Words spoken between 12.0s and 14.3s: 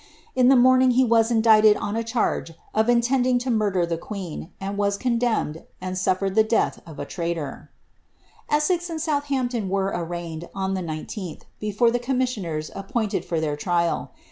missioners appointed for their trial.